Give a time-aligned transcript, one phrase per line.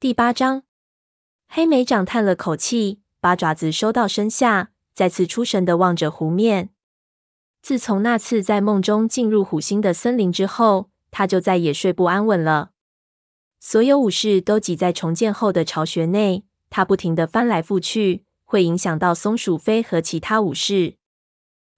[0.00, 0.62] 第八章，
[1.46, 6.70] 黑莓长叹了口气，把爪子收到身下，再次出神的望着湖面。
[7.60, 12.70] 自从那次在梦中进入虎星的森林之后，他就再也睡不安稳了。
[13.58, 20.94] 所有武士都挤在重建后的巢穴内，他不停地翻来覆去，会影响到松鼠飞和其他武士，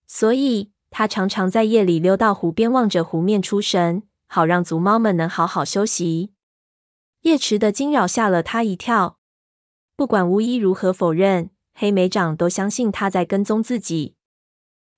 [0.06, 6.30] 所以他常常在夜里溜到湖边，望着湖面出神，好让族猫们能好好休息。
[7.22, 9.18] 夜池的惊扰吓了他一跳。
[9.96, 14.16] 不管巫医如何否认，黑莓长都相信他在跟踪自己。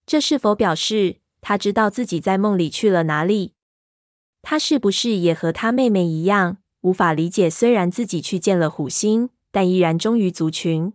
[0.06, 3.52] 这是否表示他知道自己在梦里去了哪里？
[4.40, 10.94] 他是不是也和他妹妹一样，无法理解虽然自己去见了虎星，但依然忠于族群？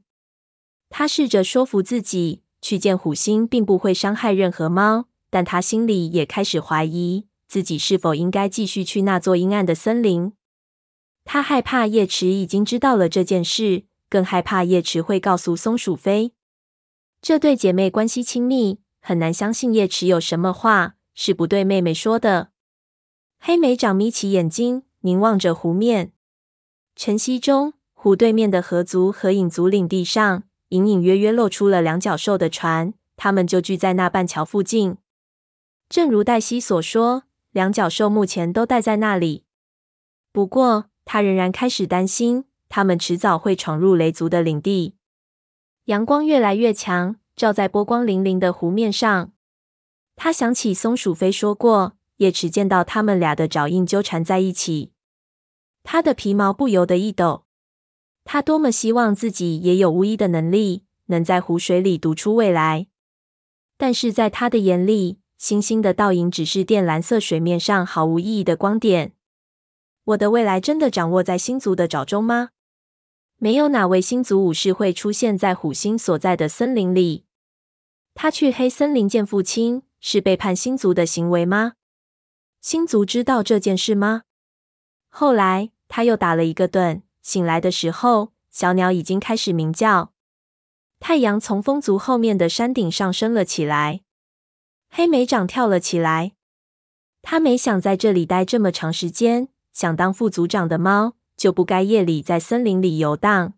[0.90, 10.34] 他试着说服自己，去见虎星并不会伤害任何猫，但他心里也开始怀疑自己是否应该继续去那座阴暗的森林。
[11.32, 16.34] 他害怕叶池已经知道了这件事，更害怕叶池会告诉松鼠飞。
[17.22, 18.80] 这对姐妹关系亲密。
[19.00, 22.50] 很难相信叶池有什么话是不对妹妹说的。
[23.40, 26.14] 黑莓长眯起眼睛，凝望着湖面。
[26.95, 34.98] 晨曦中，湖对面的河族和影族领地上，隐隐约约露出了两角兽的船，他们就聚在那半桥附近。
[35.88, 39.44] 正如黛西所说，两角兽目前都待在那里。
[40.31, 44.94] 不过，他仍然开始担心，他们迟早会闯入雷族的领地。
[45.86, 47.16] 阳光越来越强。
[47.36, 49.32] 照在波光粼粼的湖面上，
[50.16, 54.92] 他想起松鼠飞说过，叶池见到他们俩的爪印纠缠在一起，
[55.82, 57.46] 他的皮毛不由得一抖。
[58.26, 62.86] 他多么希望自己也有巫医的能力，能在湖水里读出未来。
[63.78, 69.14] 但是在他的眼里，星星的倒影只是靛蓝色水面上毫无意义的光点。
[70.10, 72.50] 我的未来真的掌握在星族的爪中吗？
[73.38, 77.26] 没有哪位星族武士会出现在虎星所在的森林里。
[78.16, 81.74] 他去黑森林见父亲，是背叛星族的行为吗？
[82.59, 84.24] 星族知道这件事吗？
[85.09, 90.12] 后来他又打了一个盹，醒来的时候，小鸟已经开始鸣叫。
[91.00, 94.02] 太阳从风族后面的山顶上升了起来。
[94.90, 96.31] 黑莓长跳了起来。
[97.22, 99.50] 他没想在这里待这么长时间。
[99.79, 103.53] 想当副组长的猫就不该夜里在森林里游荡。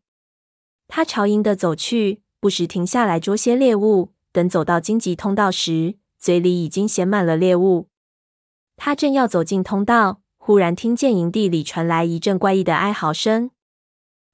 [0.87, 4.13] 他朝营地走去，不时停下来捉些猎物。
[4.31, 7.87] 等走到荆棘通道时，嘴里已经衔满了猎物。
[8.77, 13.49] 他正要走进通道，忽然听见营地里传来一阵怪异的哀嚎声。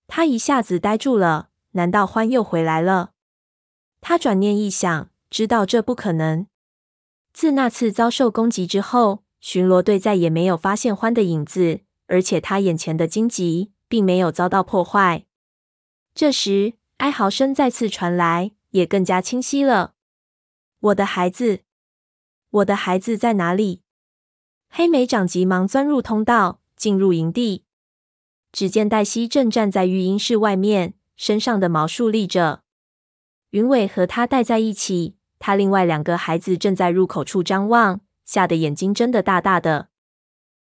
[0.08, 1.48] 他一下子呆住了。
[1.72, 3.12] 难道獾又回来了？
[4.02, 6.48] 他转念一想，知道这不可能。
[7.32, 15.26] 自那次遭受攻击之后，巡逻队再也没有发现獾的影子，而且他眼前的荆棘并没有遭到破坏。
[16.14, 18.52] 这时，哀嚎声再次传来。
[18.72, 19.94] 也更加清晰了。
[20.80, 21.62] 我的孩子，
[22.50, 23.82] 我的孩子在哪里？
[24.70, 27.64] 黑莓长急忙钻入通道，进入营地。
[28.52, 32.64] 只见黛西正站在育婴室外面，身上的毛竖立着。
[33.52, 39.88] 云尾和他待在一起，他另外两个孩子正在入口处张望，吓得眼睛睁得大大的。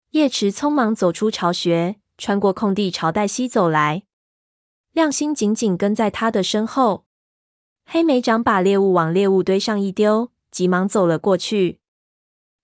[0.09, 4.03] 叶池匆忙走出巢穴，穿过空地朝黛西走来。
[4.91, 7.05] 亮星紧紧跟在他的身后。
[7.85, 11.79] 黑莓长把猎物往猎物堆上一丢，急忙走了过去。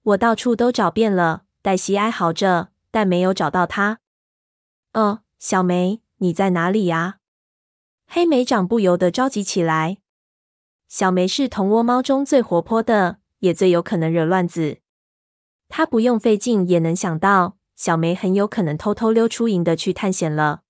[0.01, 3.99] 我到处都找遍了，黛西哀嚎着，但没有找到它。
[4.93, 7.19] 哦，小梅，你在哪里呀？
[8.07, 9.99] 黑莓长不由得着急起来。
[10.87, 14.79] 小梅是同窝猫中最活泼的，也最有可能惹乱子。
[15.69, 20.61] 他不用费劲也能想到，小梅很有可能偷偷溜出营的去探险了。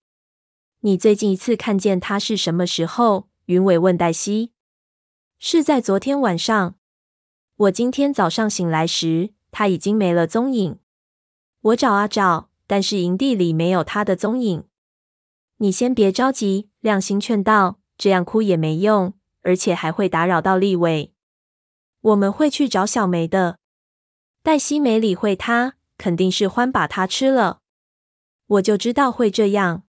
[0.81, 3.27] 你最近一次看见他是什么时候？
[3.45, 4.51] 云伟问黛西
[5.39, 6.75] ：“是在昨天晚上。
[7.55, 10.79] 我今天早上醒来时，他已经没了踪影。
[11.61, 14.65] 我找啊找，但是营地里没有他的踪影。
[15.57, 21.13] 你先别着急。”亮星劝道：“这样哭也没用，而且还会打扰到立伟。
[22.01, 23.59] 我们会去找小梅的。”
[24.47, 27.59] 黛西没理会他，肯定是獾把它吃了。
[28.45, 29.83] 我就知道会这样。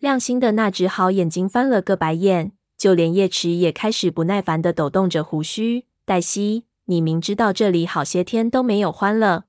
[0.00, 2.50] 亮星的那只好眼睛翻了个白眼。
[2.76, 5.86] 就连叶池也开始不耐烦的抖动着胡须。
[6.04, 9.44] 黛西，你明知道这里好些天都没有獾了，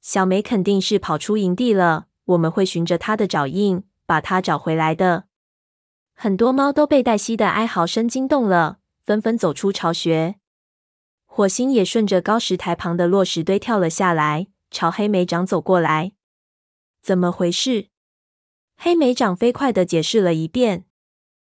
[0.00, 2.06] 小梅肯定是跑出营地了。
[2.24, 5.24] 我们会循着它的爪印，把它找回来的。
[6.14, 10.36] 很多猫都被黛西的哀嚎声惊动了，纷纷走出巢穴。
[11.36, 16.12] 火星也顺着高石台旁的落石堆跳了下来，朝黑莓长走过来。
[17.02, 17.88] 怎么回事？
[18.76, 20.84] 黑莓长飞快的解释了一遍。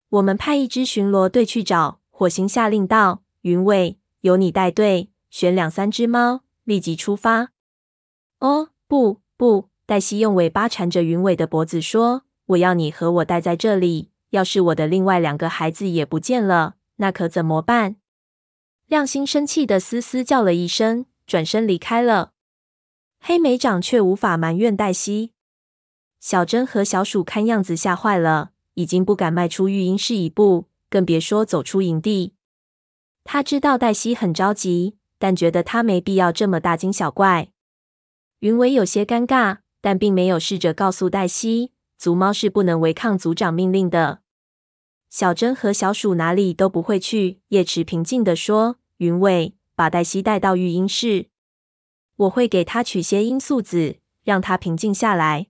[0.07, 1.99] 我们派一支巡逻队去找。
[2.09, 7.49] 火星下令道：“云尾，由你带队，选两三只猫，立即出发。”
[8.39, 9.67] 哦，不不！
[9.85, 14.11] 黛西用尾巴缠着云尾的脖子说：“我要你和我待在这里。
[14.29, 17.97] 要是我的另外两个孩子也不见了，那可怎么办？”
[18.87, 22.33] 亮星生气的嘶嘶叫了一声，转身离开了。
[23.19, 25.31] 黑莓长却无法埋怨黛西。
[26.19, 30.67] 小珍和小鼠看样子吓坏了，已经不敢迈出育婴室一步。
[30.87, 32.35] 更别说走出营地。
[33.23, 37.49] 他知道黛西很着急，但觉得他没必要这么大惊小怪。
[38.39, 44.21] 云伟有些尴尬，但并没有试着告诉黛西，族猫是不能违抗族长命令的。
[45.15, 47.39] 小珍和小鼠哪里都不会去。
[47.47, 51.29] 叶池平静地说：“云尾，把黛西带到育婴室，
[52.17, 55.47] 我会给她取些罂粟籽，让她平静下来。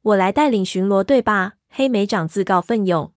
[0.00, 3.12] 我来带领巡逻队吧。”黑莓长自告奋勇。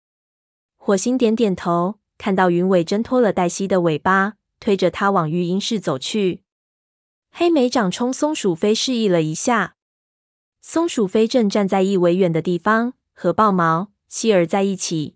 [0.75, 6.44] 火星点点头，看到云尾挣脱了黛西的尾巴，推着她往育婴室走去。
[7.31, 9.77] 黑莓长冲松鼠飞示意了一下，
[10.62, 15.15] 松鼠飞正站在一围远的地方，和豹毛、希儿在一起。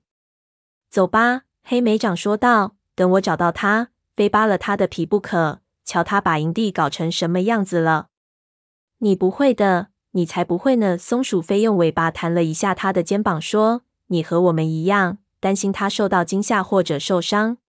[0.90, 2.76] 走吧，黑莓长说道。
[2.96, 5.62] 等我找到他，非扒了他的皮不可。
[5.86, 8.10] 瞧他把营地搞成什么样子了！
[8.98, 10.98] 你不会的，你才不会呢。
[10.98, 17.60] 松鼠飞用尾巴弹了一下他的肩膀，说：“你和我们一样。”担心他受到惊吓或者受伤，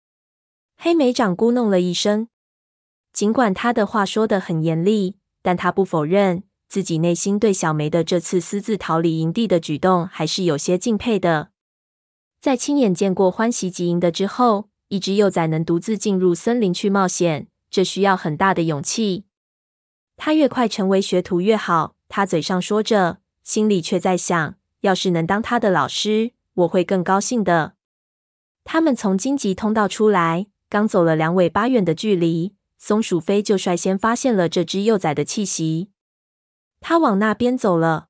[0.76, 2.26] 黑莓长咕哝了一声。
[3.12, 11.50] 尽管他的话说得很严厉，但他不否认自己内心对小梅的这次私自逃离营地的举动还是有些敬佩的。
[12.41, 19.27] 在亲眼见过欢袭击营的之后，一只幼崽能独自进入森林去冒险，这需要很大的勇气。
[20.17, 26.33] 他越快成为学徒越好，他嘴上说着，心里却在想：要是能当他的老师。
[26.55, 27.75] 我会更高兴的。
[28.65, 35.91] 他们从荆棘通道出来，刚走了两尾巴远的距离，松鼠飞就率先发现了这只幼崽的气息。
[36.81, 38.09] 他往那边走了。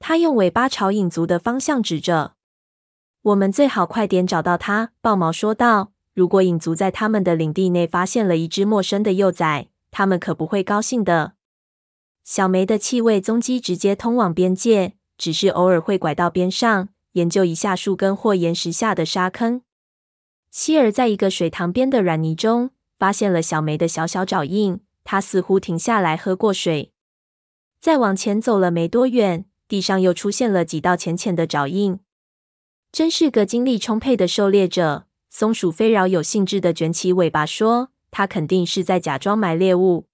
[0.00, 2.34] 他用尾巴朝影族的方向指着。
[3.28, 5.92] 我们最好快点找到他，豹毛说道。
[6.14, 11.34] 如果影族在他们的领地内发现了一只陌生的幼崽，他们可不会高兴的。
[12.24, 16.88] 小梅的气味踪迹直接通往边界，只是偶尔会拐到边上。
[17.12, 19.62] 研究一下树根或岩石下的沙坑。
[20.50, 26.92] 希儿在一个水塘边的软泥中发现了小梅的小小爪印，她似乎停下来喝过水。
[27.80, 31.98] 再往前走了没多远，地上又出现了几道浅浅的爪印。
[32.90, 35.06] 真是个精力充沛的狩猎者。
[35.28, 40.06] 松鼠飞饶有兴致地卷起尾巴说：“他肯定是在假装埋猎物。”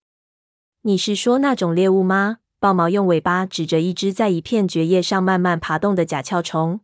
[0.82, 2.38] 你是说那种猎物吗？
[2.59, 6.81] 豹毛用尾巴指着一只在一片蕨叶上慢慢爬动的甲壳虫。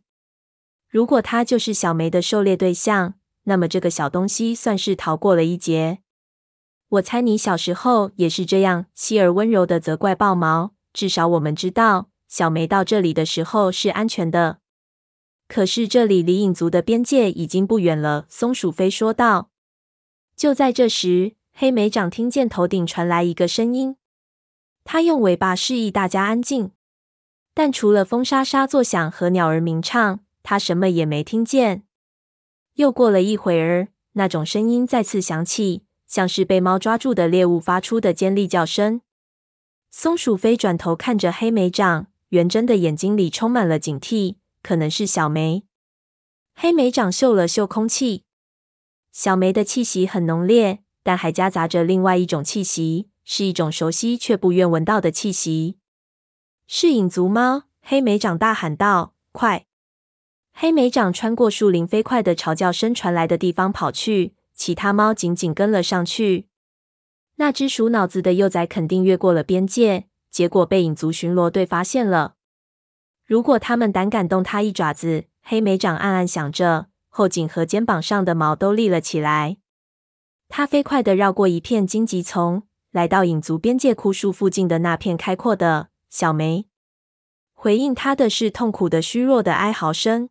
[0.89, 5.99] 如果它就是小梅的狩猎对象，那么这个小东西算是逃过了一劫。
[6.89, 8.85] 我猜你小时候也是这样。
[8.93, 10.73] 希儿温柔地责怪豹毛。
[10.93, 14.59] 至少我们知道，小梅到这里的时候是安全的。
[15.51, 18.25] 可是这里离影族的边界已经不远了。
[18.29, 19.49] 松鼠飞说道。
[20.33, 23.97] 就在这时，黑莓长听见头顶传来一个声音，
[24.85, 26.71] 他用尾巴示意大家安静，
[27.53, 30.21] 但除了风沙沙作响和鸟儿鸣唱。
[30.41, 31.83] 他什么也没听见。
[32.75, 39.01] 又过了一会儿，那种声音再次响起，像是被猫抓住的猎物发出的尖利叫声。
[39.89, 44.37] 松鼠飞转头看着黑莓长，圆睁的眼睛里充满了警惕。
[44.61, 45.63] 可能是小梅。
[46.53, 48.23] 黑莓长嗅了嗅空气，
[49.11, 55.77] 小梅的气息很浓烈，但还夹杂着另外一种气息，是一种熟悉却不愿闻到的气息。
[56.67, 57.63] 是影族猫！
[57.81, 59.65] 黑莓长大喊道：“快！”
[60.53, 66.47] 黑莓长穿过树林，飞快地朝叫声传来的地方跑去，其他猫紧紧跟了上去。
[67.37, 72.35] 那只鼠脑子的幼崽肯定越过了边界，结果被影族巡逻队发现了。
[73.31, 79.55] 如果他们胆敢动它一爪子，黑莓掌暗暗想着，后颈和肩膀上的毛都立了起来。
[80.49, 86.65] 他飞快地绕过一片荆棘丛，来到影族边界枯树附近的那片开阔的小梅。
[87.53, 90.27] 回应他的是痛苦的、虚弱的哀嚎声。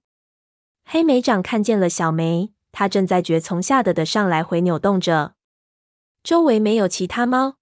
[0.84, 5.32] 黑莓长看见了小梅，它正在蕨丛下的的上来回扭动着，
[6.22, 7.54] 周围没有其他猫。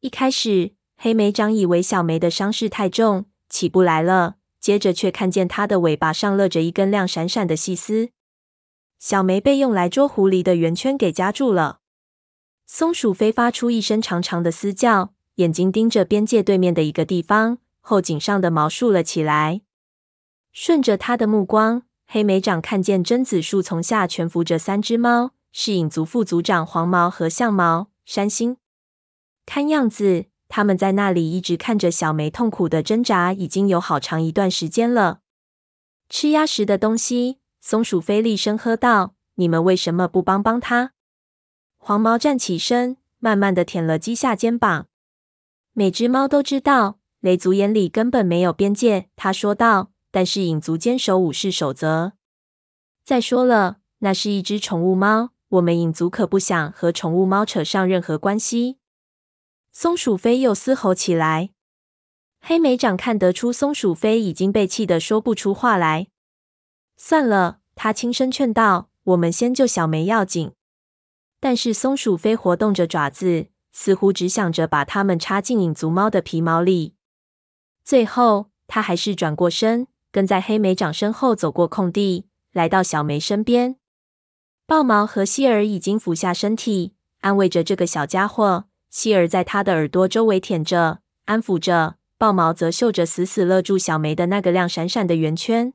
[0.00, 8.10] 一开始，黑莓长以为小梅的伤势太重，起不来了，接着却看见它的尾巴上勒着一根亮闪闪的细丝。
[8.98, 11.80] 小梅被用来捉狐狸的圆圈给夹住了。
[12.66, 19.62] 松鼠飞发出一声长长的嘶叫，眼睛盯着边界对面的一个地方，后颈上的毛竖了起来。
[20.52, 28.56] 顺着他的目光，黑莓长看见榛子树丛下蜷伏着三只猫，是影族副族长黄毛和象毛山星。
[29.46, 35.20] 看样子，他们在那里一直看着小梅痛苦的挣扎，已经有好长一段时间了。
[36.08, 40.92] 吃鸭食的东西，松鼠菲厉声喝道：“你们为什么不帮帮他？”
[41.76, 44.86] 黄毛站起身，慢慢的舔了鸡下肩膀。
[45.74, 49.08] 每只猫都知道，雷族眼里根本没有边界。
[49.16, 52.14] 他说道：“但是影族坚守武士守则。
[53.04, 58.77] 再说了，那是一只宠物猫，我们影族可不想和宠物猫扯上任何关系。”
[59.80, 61.50] 松鼠飞又嘶吼起来。
[62.40, 66.08] 黑莓长看得出松鼠飞已经被气得说不出话来。
[66.96, 70.50] 算了，他轻声劝道：“我们先救小梅要紧。”
[71.38, 76.96] 但是松鼠飞活动着爪子，似乎只想着把它们插进影族猫的皮毛里。
[77.84, 83.76] 最后，他还是转过身，跟在黑莓长身后走过空地，来到小梅身边。
[84.66, 88.64] 豹毛和希尔已经俯下身体，安慰着这个小家伙。
[88.98, 91.98] 希儿在他的耳朵周围舔着，安抚着。
[92.16, 95.72] 豹毛则嗅着死死勒住小梅的那个亮闪闪的圆圈。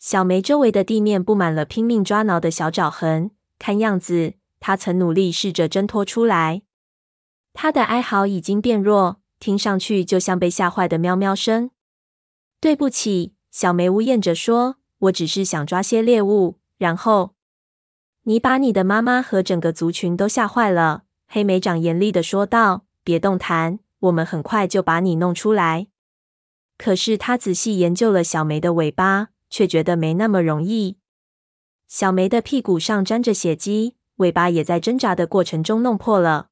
[0.00, 6.62] 小梅周围的地面布满了拼命抓挠的小爪痕，看样子它曾努力试着挣脱出来。
[7.52, 11.70] 它的哀嚎已经变弱，听上去就像被吓坏的喵喵声。
[12.60, 17.36] 对不起，小梅呜咽着说：“我只是想抓些猎物。”然后
[18.24, 21.03] 你把你的妈妈和整个族群都吓坏了。
[21.26, 25.86] 黑莓长严厉的说道：“别动弹。”我们很快就把你弄出来。
[26.76, 30.98] 可是他仔细研究了小梅的尾巴，却觉得没那么容易。
[31.88, 36.48] 小梅的屁股上沾着血迹，尾巴也在挣扎的过程中弄破了。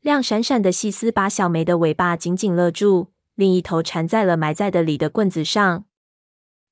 [0.00, 5.84] 亮闪闪的细丝把小梅的尾巴紧紧勒住，另一头缠在了埋在的里的棍子上。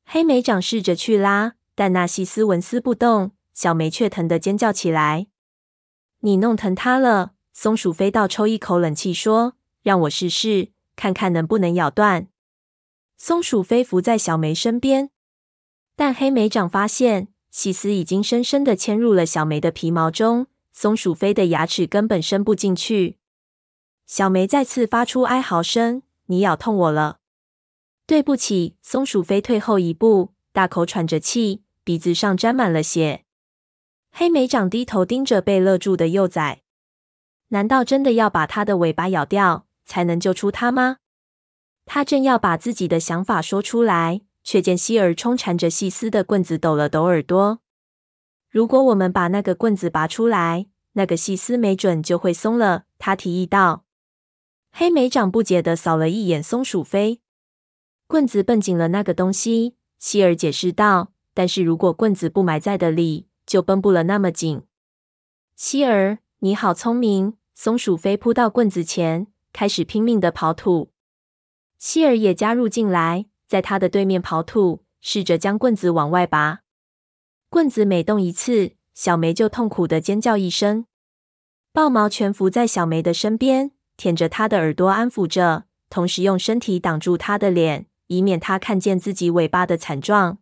[0.04, 5.28] 黑莓长试着去拉，但那细丝纹丝不动，小梅却疼得尖叫起来。
[6.24, 7.34] 你弄疼它了。
[7.52, 9.54] 松鼠飞倒抽一口冷气说。
[9.84, 12.28] 让我试试，看看能不能咬断。
[13.18, 15.10] 松鼠飞伏在小梅身边，
[15.94, 23.18] 但黑莓长发现细丝已经深深的嵌入了小梅的皮毛中，松鼠飞的牙齿根本伸不进去。
[24.06, 27.18] 小梅再次发出哀嚎声：“你咬痛我了，
[28.06, 33.23] 对不起。”松鼠飞退后一步，大口喘着气，鼻子上沾满了血。
[34.16, 36.60] 黑莓长低头盯着被勒住的幼崽，
[37.48, 39.66] 难道真的要把它的尾巴咬掉？
[39.84, 40.98] 才能救出它吗？
[41.84, 47.58] 他正要把自己的想法说出来，却见希尔冲缠着细丝的棍子抖了抖耳朵。
[48.48, 52.84] 如果我们把那个棍子拔出来，那个细丝没准就会松了。
[53.00, 53.84] 他提议道。
[54.70, 57.20] 黑莓长不解地扫了一眼松鼠飞，
[58.06, 59.74] 棍子绷紧了那个东西。
[59.98, 64.62] 希尔解释道：“但是如果棍子不埋在的里，就绷不了那么紧。”
[65.56, 67.36] 希儿，你好聪明！
[67.54, 69.28] 松鼠飞扑到棍子前。
[69.52, 70.90] 开始拼命的刨土，
[71.78, 76.62] 希儿也加入进来，在他的对面刨土，试着将棍子往外拔。
[77.48, 80.86] 棍子每动一次，小梅就痛苦的尖叫一声。
[81.72, 90.38] 豹毛蜷伏在小梅的身边，舔着她的耳朵安抚着，同时用身体挡住她的脸，以免她看见自己尾巴的惨状。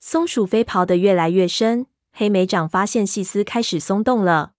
[0.00, 1.86] 松鼠飞刨得越来越深，
[2.18, 4.52] 黑莓长发现细丝开始松动了。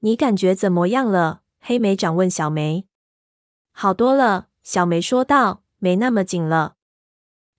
[0.00, 1.42] 你感觉怎么样了？
[1.60, 2.88] 黑莓长问小梅
[3.70, 6.74] ：“好多了。”小梅说道：“没那么紧了。”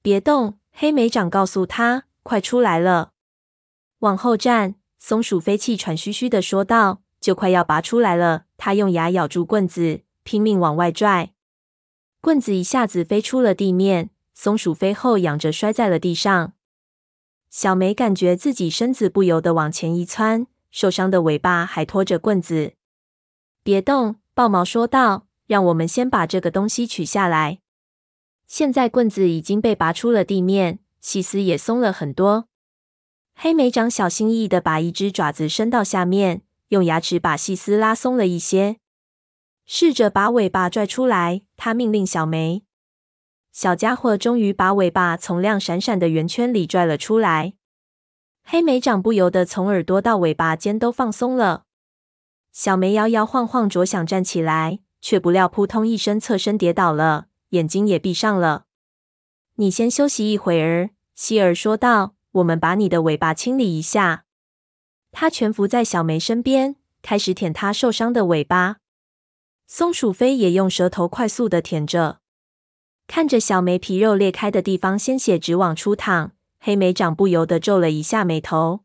[0.04, 3.14] 别动，黑莓长告诉他：“快出来了，
[4.00, 11.32] 往后站。”松鼠飞气喘吁吁的说道：“就快要拔出来了。”他用牙咬住棍子，拼命往外拽，
[12.20, 14.10] 棍子一下子飞出了地面。
[14.34, 16.52] 松鼠飞后仰着摔在了地上。
[17.58, 22.74] 小梅感觉自己身子不由得往前一窜，受伤的尾巴还拖着棍子。
[23.64, 27.60] 别动，豹毛说道：“让我们先把这个东西取下来。”
[28.46, 32.50] 现在棍子已经被拔出了地面，细丝也松了很多。
[33.36, 38.80] 黑莓长小心翼翼的把一只爪子伸到下面，用牙齿把细丝拉松了一些，
[39.66, 41.44] 试着把尾巴拽出来。
[41.56, 42.65] 他命令小梅。
[43.56, 47.54] 小家伙终于把尾巴从亮闪闪的圆圈里拽了出来。
[48.44, 51.64] 黑莓长不由得从耳朵到尾巴尖都放松了。
[52.52, 58.66] 小梅摇摇晃晃，着想站起来，却不料扑通一声侧身跌倒了，眼睛也闭上了。
[59.54, 62.16] 你先休息一会儿，希儿说道。
[62.34, 64.26] 我们把你的尾巴清理一下。
[65.14, 68.80] 他蜷伏在小梅身边，开始舔她受伤的尾巴。
[69.66, 72.20] 松鼠飞也用舌头快速的舔着。
[73.08, 78.82] 看着小梅皮肉裂开的地方，鲜血直往出淌，黑莓长不由得皱了一下眉头。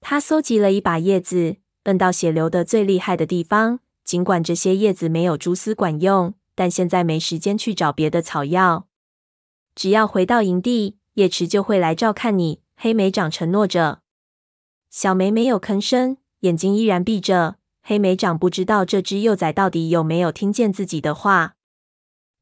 [0.00, 3.80] 他搜集了一把叶子，摁到血流得最厉害的地方。
[4.04, 8.86] 尽管这些叶子没有蛛丝管用，但现在没时间去找别的草药。
[9.74, 12.60] 只要回到营地，叶池就会来照看你。
[12.76, 14.00] 黑莓长承诺着。
[14.90, 17.56] 小梅没有吭声，眼睛依然闭着。
[17.82, 21.54] 黑莓长不知道这只幼崽到底有没有听见自己的话。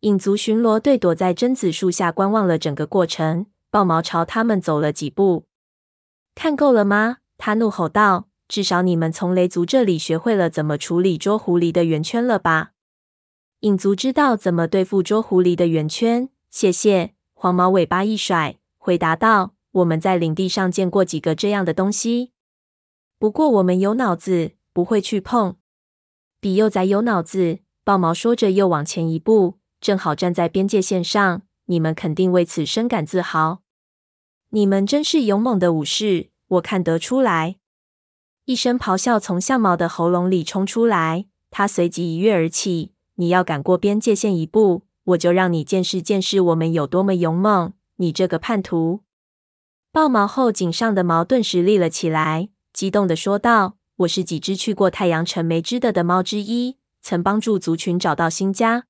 [0.03, 3.47] 影族巡逻队躲在榛子树下观望了整个过程。
[3.71, 5.47] 豹毛朝他们走了几步。
[6.35, 7.19] 看够了吗？
[7.39, 12.73] 他怒吼道：“至少你们从雷族这里学会了怎么处理捉狐狸的圆圈了吧？”
[13.61, 16.29] 影族知道怎么对付捉狐狸的圆圈。
[16.51, 17.15] 谢谢。
[17.33, 22.33] 黄毛尾巴一甩，回答道：“我们在领地上见过几个这样的东西，
[23.21, 25.57] 不过我们有脑子，不会去碰。
[26.41, 31.43] 比幼崽有脑子。”豹毛说着，又往前一步，正好站在边界线上。
[31.67, 33.61] 你们肯定为此深感自豪。
[34.51, 36.31] 你们真是勇猛的武士。
[36.49, 37.57] 我看得出来。
[38.45, 42.93] 一声咆哮从相毛的喉咙里冲出来，他随即一跃而起。
[43.15, 47.73] 你要赶过边界线一步，我就让你见识见识我们有多么勇猛！
[47.97, 49.01] 你这个叛徒！
[49.91, 58.85] 豹毛后颈上的毛顿时立了起来，激动的说道：“我是几只去过太阳城没知的的猫之一，曾帮助族群找到新家。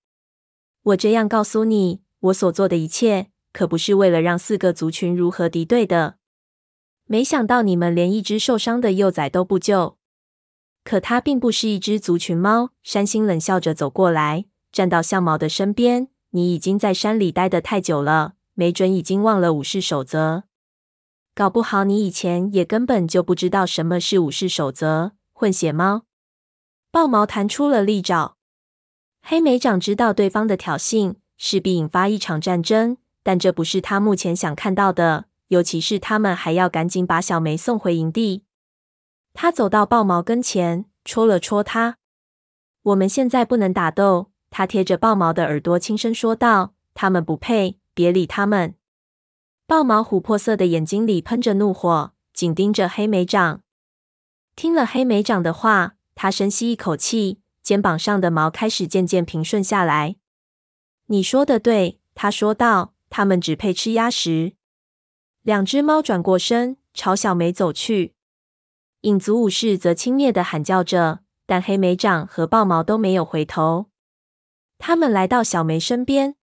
[0.83, 6.17] 我这样告诉你，我所做的一切，可不是为了让四个族群如何敌对的。”
[7.07, 9.99] 没想到你们连一只受伤的幼崽都不救，
[10.83, 12.71] 可它并不是一只族群猫。
[12.83, 16.09] 山星冷笑着走过来，站到象毛的身边。
[16.31, 20.45] 你已经在山里待得太久了，没准已经忘了武士守则。
[21.35, 25.13] 搞不好你以前也根本就不知道什么是武士守则。
[25.33, 26.05] 混血猫，
[26.91, 28.37] 豹毛弹出了利爪。
[29.23, 35.27] 黑莓长知道对方的挑衅势必引发一场战争，但这不是他目前想看到的。
[35.49, 38.45] 尤其是他们还要赶紧把小梅送回营地。
[39.35, 41.99] 他走到豹毛跟前，戳了戳他。
[42.85, 44.31] 我们现在不能打斗。
[44.49, 48.77] 他贴着豹毛的耳朵轻声说道：“他们不配，别理他们。”
[49.69, 53.61] 豹毛琥珀色的眼睛里喷着怒火，紧盯着黑莓长。
[54.57, 60.17] 听了黑莓长的话，他深吸一口气，肩膀上的毛开始渐渐平顺下来。
[61.07, 64.55] 你说的对，他说道：“他们只配吃鸭食。”
[65.43, 68.15] 两只猫转过身，朝小梅走去。
[69.03, 73.87] 影族武士则轻蔑地喊叫着，但黑莓长和豹毛都没有回头。
[74.79, 76.37] 他们来到小梅身边。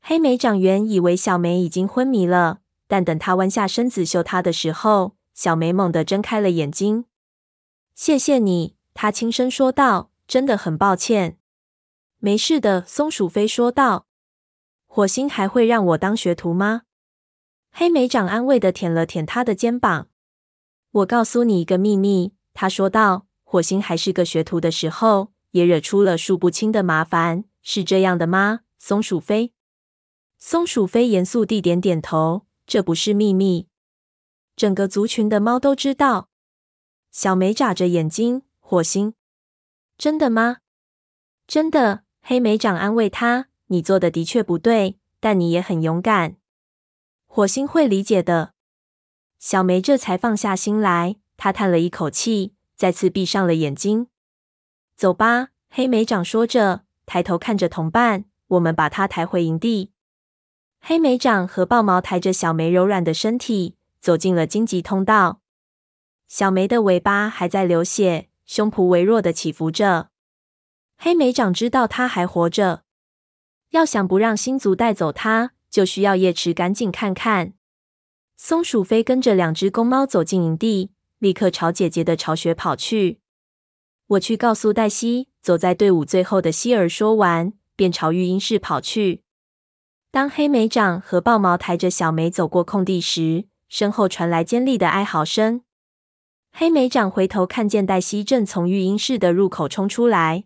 [0.00, 7.04] 黑莓长原以为小梅已经昏迷了，但等他弯下身子嗅她的时候，小梅猛地睁开了眼睛。
[7.94, 11.36] “谢谢你。”他轻声说道，“真的很抱歉。
[12.16, 14.06] ”“没事的。”松鼠飞说道。
[14.88, 16.84] “火星还会让我当学徒吗？”
[17.70, 20.08] 黑莓长安慰地舔了舔他的肩膀。
[20.92, 29.52] “我告诉你一个秘密。”他说道，“火星还是个学徒的时候，也惹出了数不清的麻烦，是这样的吗？”松鼠飞。
[30.38, 33.68] 松鼠飞严肃地点点头：“这不是秘密，
[34.56, 36.30] 整个族群的猫都知道。”
[37.12, 39.12] 小梅眨着眼睛：“火星？
[40.02, 40.56] 真的吗
[41.46, 46.34] ？”“真的。”黑莓长安慰他：“你做的的确不对，但你也很勇敢。”
[47.28, 48.54] 火星会理解的。
[49.38, 54.08] 小梅这才放下心来，她叹了一口气，再次闭上了眼睛。
[54.96, 59.92] 走吧，黑莓长说着，抬头看着同伴：“我们把她抬回营地。”
[60.82, 65.40] 黑莓长和豹毛抬着小梅柔软的身体走进了荆棘通道。
[66.26, 70.10] 小梅的尾巴还在流血，胸脯微弱的起伏着。
[70.98, 72.82] 黑莓长知道他还活着，
[73.70, 75.52] 要想不让星族带走他。
[75.70, 77.54] 就需要叶池赶紧看看。
[78.36, 83.20] 松鼠飞跟着两只公猫走进营地，立刻朝姐姐的巢穴跑去。
[84.08, 85.28] 我去告诉黛西。
[85.40, 89.22] 走在队伍最后的希尔说完，便朝育婴室跑去。
[90.10, 95.62] 当黑莓长和豹毛抬着小梅走过空地时，身后传来尖利的哀嚎声。
[96.52, 100.44] 黑莓长回头看见黛西正从育婴室的入口冲出来，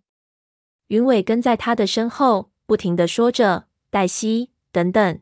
[0.86, 5.20] 云尾跟在他的身后，不停地说着：“黛西。”等等，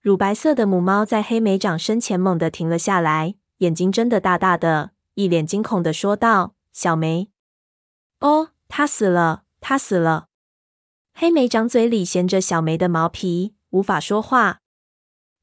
[0.00, 7.28] 乳白色的母猫在黑莓长身前猛地停了下来，眼睛睁得大大的，一脸惊恐的说道：“小梅，
[8.20, 10.28] 哦，它死了，它死了！”
[11.12, 14.62] 黑莓长嘴里衔着小梅的毛皮，无法说话。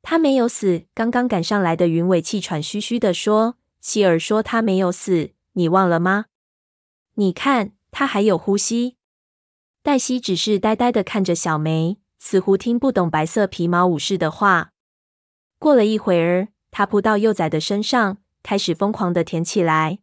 [0.02, 0.86] 它没有死。
[0.96, 6.28] 刚刚赶上来的云尾气喘吁吁的说：“希尔说他没有死，你忘了吗？
[7.16, 8.96] 你看，他还有呼吸。”
[9.84, 11.98] 黛西只是呆呆的看着小梅。
[12.24, 14.74] 似乎听不懂白色皮毛武士的话。
[15.58, 19.98] 过了一会儿，他扑到幼崽的身上，开始疯狂的舔起来。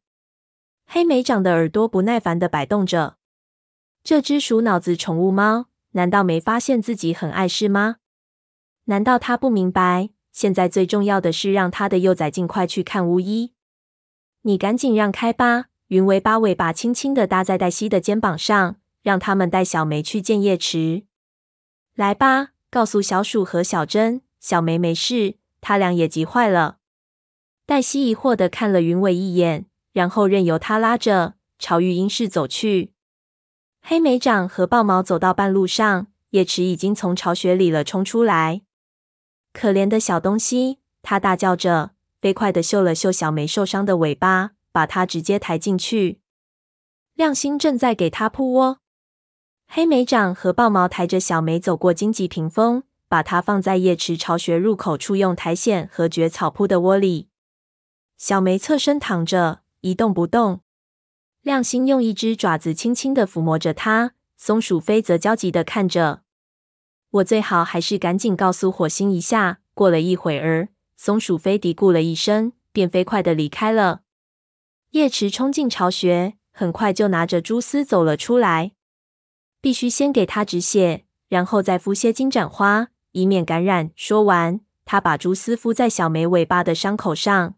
[0.84, 3.18] 黑莓长的耳朵不耐烦的摆动着。
[4.02, 7.98] 这只鼠脑子宠物猫难道没发现自己很碍事吗？
[8.86, 13.52] 难道他不明白，现在最重要的是让他的幼崽尽快去看巫医？
[14.42, 15.66] 你赶紧让开吧！
[15.88, 21.04] 云尾把尾巴轻轻的搭在黛西的肩膀上，让他们带小梅去见叶池。
[21.94, 26.76] 来吧，告诉小鼠和小珍，小梅没事，他俩也急坏了。
[27.66, 32.92] 黛西疑惑的看了云尾一眼，然后任由他拉着朝育婴室走去。
[33.80, 38.62] 黑莓长和豹毛走到半路上，叶池已经从巢穴里了冲出来。
[39.52, 46.20] 可怜的小东西，他大叫着，飞快地嗅了嗅小梅受伤的尾巴，把它直接抬进去。
[47.14, 48.78] 亮星正在给它铺窝。
[49.66, 57.28] 黑莓长和豹毛抬着小梅走过荆棘屏风，把它放在叶池巢穴入口处用苔藓和蕨草铺的窝里。
[58.16, 60.60] 小梅侧身躺着，一动不动。
[61.42, 66.22] 亮星用一只爪子轻轻地抚摸着它，松鼠飞则焦急地看着。
[67.10, 69.60] 我最好还是赶紧告诉火星一下。
[69.72, 74.00] 过了一会儿，松鼠飞嘀咕了一声，便飞快地离开了。
[74.90, 78.72] 叶池冲进巢穴，很快就拿着蛛丝走了出来。
[79.60, 83.92] 必须先给他止血，然后再敷些金盏花，以免感染。
[83.94, 87.54] 说完，他把蛛丝敷在小梅尾巴的伤口上。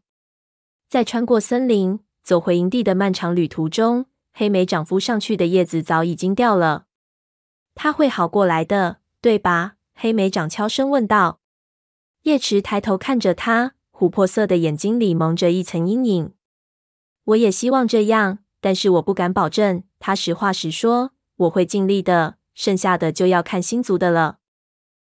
[0.91, 6.85] 在穿过森林、走回营地的漫长旅途中，黑莓长敷上去的叶子早已经掉了。
[7.75, 9.77] 他会好过来的，对吧？
[9.95, 11.40] 黑莓长悄声问道。
[12.23, 16.33] 叶池抬头看着他，琥珀色的眼睛里蒙着一层阴影。
[17.25, 19.85] 我也希望这样，但是我不敢保证。
[19.99, 21.13] 他实话实说。
[21.41, 24.41] 我会尽力的，剩下的就要看星族的了。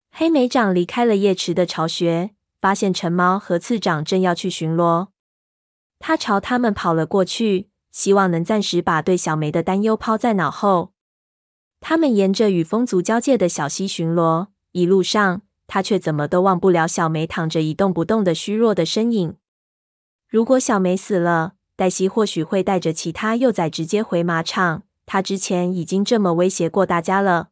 [0.09, 5.09] 黑莓长离开了叶池的巢穴，发现橙猫和次长正要去巡逻。
[5.99, 10.93] 他朝他们跑了过去，希望能暂时把对小梅的担忧抛在脑后。
[11.81, 15.41] 他们沿着与风族交界的小溪巡逻，一路上
[15.73, 19.37] 他却怎么都忘不了小梅躺着一动不动的虚弱的身影。
[20.27, 24.83] 如果小梅死了，黛西或许会带着其他幼崽直接回马场。
[25.07, 27.49] 他之前已经这么威胁过大家了。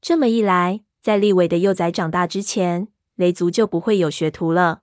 [0.00, 4.80] 这么一来，在立伟的幼崽长大之前，雷族就不会有学徒了。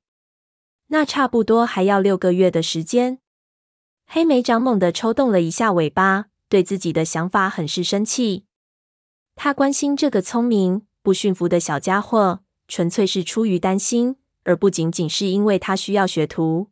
[0.90, 3.18] 那差不多还要六个月的时间。
[4.06, 8.46] 黑莓长猛地抽动了一下尾巴，对自己的想法很是生气。
[9.34, 12.43] 他关心这个聪明不驯服的小家伙，
[12.74, 16.72] 纯粹是出于担心，而不仅仅是因为他需要学徒。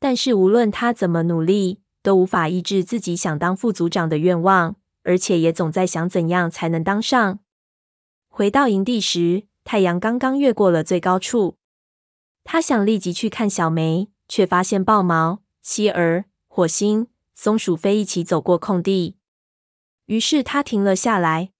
[0.00, 4.74] 但是无论他怎么努力，都无法抑制自己想当副组长的愿望，
[5.04, 7.38] 而且也总在想怎样才能当上。
[8.28, 11.58] 回到营地时，太阳刚刚越过了最高处。
[12.42, 19.16] 他想立即去看小梅，却发现豹毛、希儿、火星、松鼠飞一起走过空地。
[20.06, 21.52] 于是他停了下来。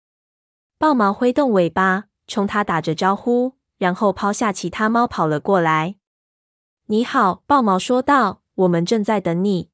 [0.77, 5.97] 豹毛挥动尾巴，冲他打着招呼，然后抛下其他猫跑了过来。
[6.87, 9.71] “你好。”豹毛说道，“我们正在等你。”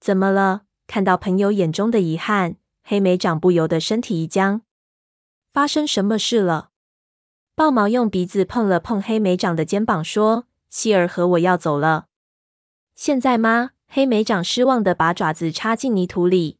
[0.00, 0.62] 怎么了？
[0.86, 4.62] 看到朋友眼中的遗憾，黑莓长不由得身体一僵。
[5.52, 6.70] 发生什么事了？
[7.54, 12.06] 豹毛用鼻子碰了碰黑莓长的肩膀，说：“希尔和我要走了。”
[12.94, 13.70] 现在吗？
[13.88, 16.58] 黑莓长失望的把爪子插进泥土里。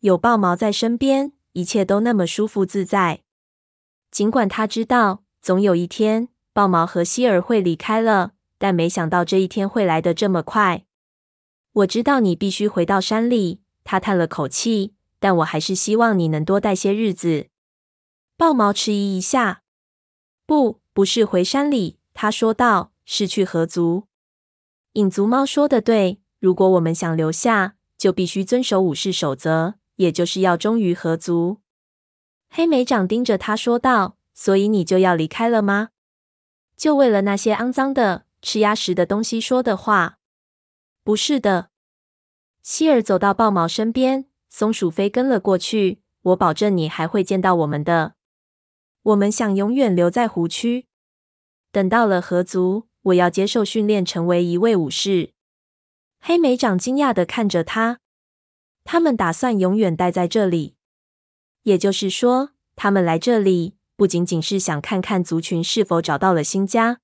[0.00, 3.22] 有豹毛在身边，一切都那么舒服自在。
[4.10, 10.84] 尽管他知道总有一天豹毛和希尔会离开了，但没想到这一天会来得这么快。
[11.72, 17.46] 我知道你必须回到山里，他叹了口气，但我还是希望你能多待些日子。
[18.36, 19.62] 豹毛迟疑一下，
[20.44, 24.04] 不，不是回山里，他说道，是去河族。
[24.94, 31.58] 影族猫说的对，如果我们想留下，就必须遵守武士守则，也就是要忠于河族。
[32.50, 35.90] 黑莓长盯着他说道：“所以你就要离开了吗？
[36.76, 40.18] 就为了那些肮脏的吃鸭食的东西说的话？”
[41.04, 41.70] 不是的，
[42.62, 46.02] 希尔走到豹毛身边，松鼠飞跟了过去。
[46.22, 48.14] 我保证你还会见到我们的。
[49.02, 50.86] 我们想永远留在湖区。
[51.72, 55.32] 等到了河族，我要接受训练，成为一位武士。
[56.20, 58.00] 黑莓长惊讶的看着他。
[58.84, 60.74] 他们打算永远待在这里，
[61.62, 67.00] 也就是说，他们来这里不仅仅是想看看族群是否找到了新家。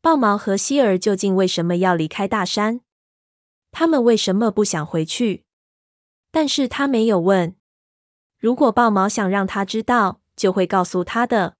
[0.00, 2.80] 豹毛和希尔究竟为什么要离开大山？
[3.72, 5.44] 他们为什么不想回去？
[6.30, 7.56] 但是他没有问。
[8.38, 11.56] 如果豹毛想让他知道就会告诉他的。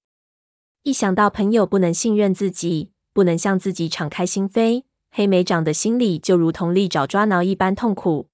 [0.83, 8.29] 一想到朋友不能信任自己，不能向自己敞开心扉，黑莓长的心里就如同利爪抓挠一般痛苦。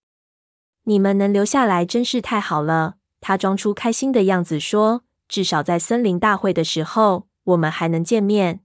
[0.84, 5.04] 你们能留下来真是太好了，他装出开心的样子说。
[5.26, 8.60] 至少在森林大会的时候，我们还能见面。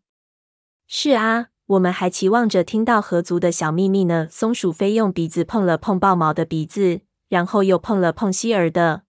[0.86, 4.28] 是啊，我们还期望着听到合族的小秘密呢。
[4.30, 9.04] 松鼠飞用鼻子碰了碰豹毛的鼻子，然后又碰了碰希儿的。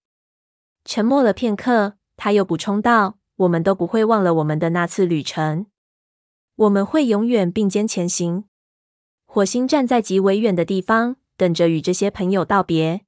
[0.85, 5.67] 沉默了片刻，他又补充道：“我们都不会忘了我们的那次旅程，
[6.55, 8.45] 我们会永远并肩前行。”
[9.27, 13.01] 火星站在极为远的地方，等着与这些朋友道别。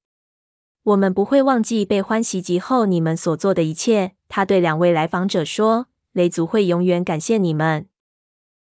[0.82, 4.12] 我们不会忘记被欢袭击后你们所做的一切。
[4.28, 7.86] 他对两位来访者说：“雷族会永远感谢你们，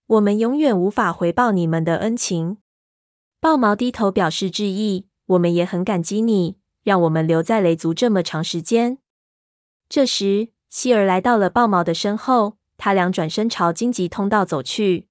[0.07, 2.57] 我们永远无法回报你们的恩情。”
[3.39, 8.97] 豹毛低头表示致意：“我们也很感激你，让我们留在雷族这么长时间。”
[9.87, 15.07] 这时，希儿来到了豹毛的身后，他俩转身朝荆棘通道走去。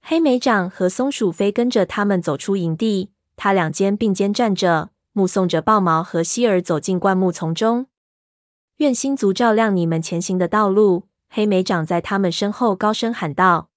[0.00, 4.90] 黑莓长和松鼠飞跟着他们走出营地，他俩肩并肩站着。
[5.16, 7.86] 目送着豹毛和希尔走进灌木丛中，
[8.78, 11.04] 愿星族照亮你们前行的道路。
[11.28, 13.70] 黑莓长在他们身后高声喊道。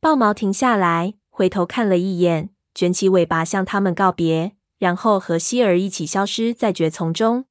[0.00, 7.44] 豹毛停下来，回头看了一眼，卷起尾巴向他们告别，然后和希尔一起消失在蕨丛中。